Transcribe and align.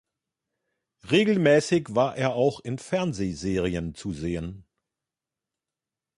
Regelmäßig 1.11 1.93
war 1.93 2.17
er 2.17 2.33
auch 2.33 2.59
in 2.61 2.79
Fernsehserien 2.79 3.93
zu 3.93 4.13
sehen. 4.13 4.65